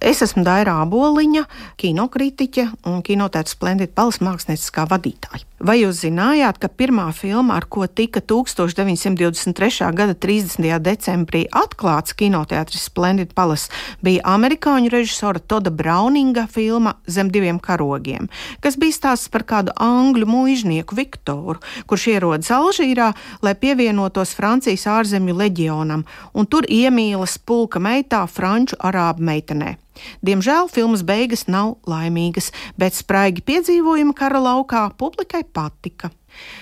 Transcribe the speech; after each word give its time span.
Es 0.00 0.22
esmu 0.24 0.40
Daira 0.46 0.78
Aboliņa, 0.80 1.44
kinokritiķe 1.80 2.66
un 2.88 3.02
kinotēta 3.04 3.52
Splendid 3.52 3.92
Palace 3.92 4.24
mākslinieckā 4.24 4.86
vadītāja. 4.88 5.49
Vai 5.60 5.74
jūs 5.82 5.98
zinājāt, 6.06 6.56
ka 6.56 6.70
pirmā 6.72 7.10
filma, 7.12 7.58
ar 7.60 7.66
ko 7.68 7.84
tika 7.84 8.22
1923. 8.24 9.90
gada 9.92 10.14
30. 10.16 10.64
decembrī 10.80 11.42
atklāts 11.52 12.16
kinoteātris 12.16 12.86
Splendid 12.88 13.34
Palace, 13.36 13.68
bija 14.00 14.24
amerikāņu 14.32 14.88
režisora 14.88 15.42
Toda 15.44 15.68
Browninga 15.68 16.46
filma 16.48 16.94
Zem 17.04 17.28
diviem 17.28 17.58
karogiem, 17.60 18.30
kas 18.64 18.80
bija 18.80 18.96
stāsts 18.96 19.28
par 19.28 19.44
kādu 19.44 19.76
angļu 19.76 20.30
mūžnieku 20.32 20.96
Viktoru, 20.96 21.60
kurš 21.84 22.08
ierodas 22.14 22.48
Alžīrā, 22.56 23.10
lai 23.44 23.52
pievienotos 23.52 24.32
Francijas 24.32 24.88
ārzemju 24.88 25.36
leģionam, 25.42 26.08
un 26.32 26.48
tur 26.48 26.64
iemīlas 26.72 27.36
pulka 27.36 27.84
meitā 27.84 28.24
franču 28.32 28.80
arābu 28.80 29.28
meitenē. 29.28 29.76
Diemžēl 30.24 30.68
filmas 30.72 31.02
beigas 31.06 31.46
nav 31.50 31.76
laimīgas, 31.88 32.50
bet 32.80 32.96
spraigi 32.96 33.44
piedzīvojumi 33.46 34.14
kara 34.16 34.40
laukā 34.42 34.86
publikai 35.00 35.42
patika. 35.52 36.10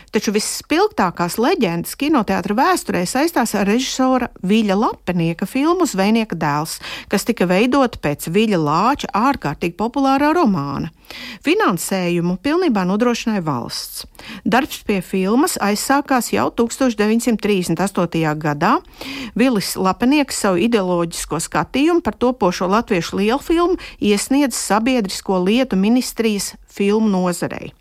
Taču 0.09 0.33
visspilgtākās 0.33 1.37
leģendas 1.41 1.97
kinoteātra 2.01 2.57
vēsturē 2.57 3.03
saistās 3.09 3.53
ar 3.59 3.69
režisora 3.69 4.31
Viļa 4.41 4.77
Lapenieka 4.79 5.47
filmu 5.49 5.85
Zvejnieka 5.87 6.39
dēls, 6.39 6.79
kas 7.13 7.27
tika 7.29 7.47
veidota 7.51 8.01
pēc 8.01 8.31
Viļa 8.33 8.61
Lāča 8.63 9.11
ārkārtīgi 9.13 9.77
populārā 9.79 10.33
romāna. 10.37 10.89
Finansējumu 11.45 12.37
pilnībā 12.45 12.85
nodrošināja 12.89 13.45
valsts. 13.45 14.07
Darbs 14.45 14.81
pie 14.89 14.99
filmas 15.05 15.57
aizsākās 15.61 16.33
jau 16.33 16.49
1938. 16.53 18.35
gadā. 18.41 18.75
Vilis 19.39 19.75
Lapenieks 19.77 20.41
savu 20.45 20.61
ideoloģisko 20.65 21.41
skatījumu 21.45 22.05
par 22.05 22.17
topošo 22.17 22.69
latviešu 22.73 23.21
lielfilmu 23.21 23.77
iesniedz 24.01 24.57
Sabiedrisko 24.57 25.41
lietu 25.45 25.81
ministrijas 25.81 26.55
filmu 26.73 27.13
nozarei. 27.13 27.78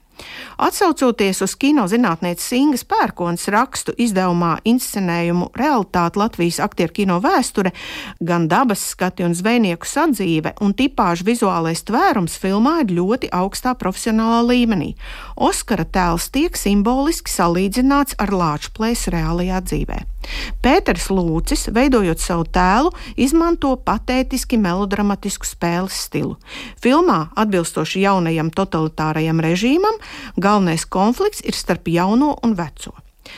Atcaucoties 0.58 1.44
uz 1.45 1.53
kinozinātnieces 1.61 2.50
Ingas 2.58 2.83
Pērkonas 2.89 3.45
rakstu 3.53 3.94
izdevumā 4.02 4.55
inscenējumu 4.66 5.52
Realitāte 5.58 6.17
Latvijas 6.17 6.58
aktieru 6.66 6.95
kino 6.97 7.19
vēsture, 7.22 7.75
gan 8.19 8.47
dabas 8.50 8.81
skati 8.95 9.28
un 9.28 9.38
zvejnieku 9.38 9.85
sadzīve 9.85 10.55
un 10.66 10.73
tipāžu 10.73 11.28
vizuālais 11.30 11.85
tvērums 11.85 12.39
filmā 12.41 12.80
ir 12.81 12.95
ļoti 12.97 13.30
augstā 13.38 13.75
profesionālā 13.78 14.41
līmenī. 14.50 14.95
Oskara 15.38 15.85
tēls 15.85 16.31
tiek 16.33 16.58
simboliski 16.58 17.30
salīdzināts 17.30 18.17
ar 18.17 18.33
lāču 18.33 18.73
plēsu 18.73 19.13
reālajā 19.13 19.61
dzīvē. 19.69 20.16
Pēters 20.64 21.09
Lūcis, 21.14 21.67
veidojot 21.73 22.22
savu 22.22 22.45
tēlu, 22.52 22.94
izmanto 23.16 23.73
patētiski 23.88 24.59
melodramatisku 24.61 25.47
spēles 25.47 25.97
stilu. 26.08 26.36
Filmā, 26.84 27.28
atbilstoši 27.39 28.06
jaunajam 28.06 28.52
totalitārajam 28.53 29.44
režīmam, 29.44 30.00
galvenais 30.38 30.86
konflikts 30.86 31.44
ir 31.45 31.58
starp 31.58 31.89
jauno 31.92 32.36
un 32.44 32.58
veco. 32.58 32.95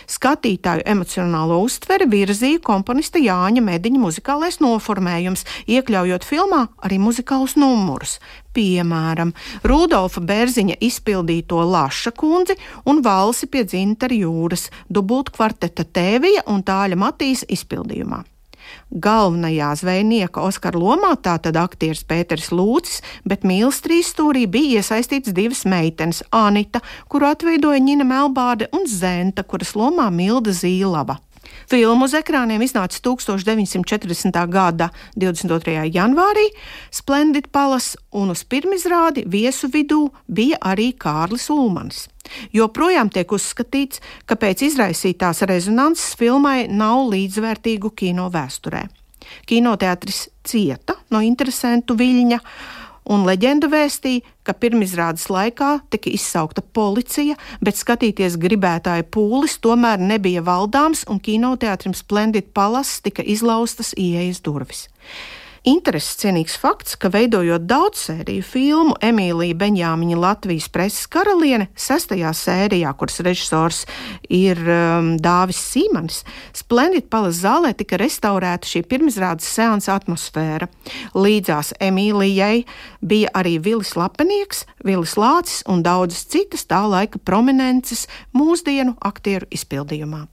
Skatītāju 0.09 0.85
emocionālo 0.89 1.59
uztveri 1.65 2.07
virzīja 2.09 2.61
komponista 2.65 3.21
Jāņa 3.21 3.63
Mediņa 3.65 4.01
muzikālais 4.01 4.59
noformējums, 4.63 5.45
iekļaujot 5.67 6.27
filmā 6.27 6.65
arī 6.85 7.01
muzikālus 7.01 7.57
numurus. 7.59 8.17
Piemēram, 8.55 9.35
Rudolfa 9.67 10.23
Bērziņa 10.25 10.79
izpildīto 10.83 11.61
Laša 11.65 12.15
kundzi 12.17 12.57
un 12.89 13.03
valsi 13.05 13.47
pie 13.51 13.63
dzintara 13.67 14.17
jūras, 14.17 14.69
dubult 14.89 15.33
kvarteta 15.35 15.85
Tēvija 15.85 16.47
un 16.49 16.65
Tāļa 16.65 16.99
Matīs 16.99 17.45
izpildījumā. 17.47 18.23
Galvenajā 18.91 19.73
zvejnieka 19.81 20.41
Oskara 20.41 20.79
lomā 20.79 21.15
tātad 21.21 21.57
aktieris 21.59 22.05
Pēters 22.07 22.49
Lūcis, 22.53 23.01
bet 23.25 23.43
mīlestības 23.43 23.83
trīsstūrī 23.85 24.45
bija 24.49 24.79
iesaistīts 24.79 25.33
divas 25.35 25.63
meitenes- 25.65 26.23
Anita, 26.45 26.81
kuru 27.07 27.29
atveidoja 27.29 27.79
Nina 27.79 28.03
Melbārde, 28.03 28.67
un 28.73 28.85
Zenta, 28.87 29.43
kuras 29.43 29.73
lomā 29.73 30.09
Milda 30.11 30.51
Zīlava. 30.51 31.17
Filmu 31.69 32.07
uz 32.07 32.15
ekrāniem 32.17 32.63
iznāca 32.65 32.99
1940. 33.05 34.39
gada 34.49 34.89
22. 35.15 35.85
janvārī 35.93 36.47
Splendid 36.91 37.49
Palace, 37.53 37.97
un 38.11 38.33
uz 38.33 38.43
pirmizrādi 38.43 39.25
viesu 39.29 39.69
vidū 39.69 40.07
bija 40.27 40.57
arī 40.61 40.91
Kārlis 40.97 41.49
Ulmans. 41.53 42.07
Joprojām 42.53 43.09
tiek 43.13 43.31
uzskatīts, 43.31 44.01
ka 44.25 44.37
pēc 44.37 44.65
izraisītās 44.69 45.43
rezonances 45.49 46.15
filmai 46.19 46.67
nav 46.69 47.07
līdzvērtīgu 47.13 47.93
kino 47.97 48.29
vēsturē. 48.33 48.85
Kinoteātris 49.49 50.27
cieta 50.45 50.95
no 51.13 51.21
interesantu 51.25 51.97
viļņa 51.99 52.39
un 53.05 53.25
leģenda 53.27 53.69
vēstīja, 53.71 54.25
ka 54.43 54.55
pirmizrādes 54.57 55.27
laikā 55.29 55.71
tika 55.93 56.11
izsaukta 56.11 56.61
policija, 56.61 57.37
bet 57.61 57.79
skatīties 57.79 58.39
gribētāju 58.41 59.07
pūlis 59.13 59.59
tomēr 59.63 60.01
nebija 60.01 60.43
valdāms, 60.45 61.05
un 61.09 61.21
kinoteātrim 61.23 61.95
Splendid 61.97 62.51
Palace 62.53 63.01
tika 63.05 63.23
izlaustas 63.23 63.93
ieejas 63.97 64.41
durvis. 64.45 64.87
Intereses 65.67 66.15
cienīgs 66.21 66.55
fakts, 66.59 66.95
ka 66.95 67.09
veidojot 67.11 67.65
daudzsēriju 67.67 68.45
filmu 68.47 68.95
Emīlija 69.03 69.57
Beņāmiņa 69.59 70.19
Latvijas 70.19 70.69
preses 70.71 71.09
karaliene, 71.11 71.67
sestajā 71.75 72.31
sērijā, 72.35 72.93
kuras 72.95 73.19
režisors 73.25 73.81
ir 74.31 74.61
um, 74.63 75.11
Dāvis 75.19 75.59
Sīmanis, 75.73 76.21
Splendid 76.55 77.09
Palace 77.11 77.41
zālē 77.43 77.73
tika 77.75 77.99
restaurēta 77.99 78.71
šī 78.71 78.85
pirmizrādes 78.87 79.51
seansa 79.51 79.97
atmosfēra. 79.99 80.69
Līdzās 81.17 81.73
Emīlijai 81.83 82.63
bija 83.03 83.35
arī 83.35 83.57
Vilis 83.59 83.95
Lapenieks, 83.99 84.65
Vilis 84.87 85.19
Lācis 85.19 85.63
un 85.67 85.83
daudzas 85.83 86.23
citas 86.31 86.67
tā 86.69 86.85
laika 86.87 87.19
prominences 87.19 88.07
mūsdienu 88.31 88.95
aktieru 89.03 89.49
izpildījumā. 89.51 90.27